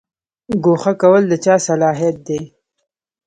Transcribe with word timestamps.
ګوښه 0.63 0.93
کول 1.01 1.23
د 1.27 1.33
چا 1.43 1.55
صلاحیت 1.67 2.15
دی؟ 2.27 2.41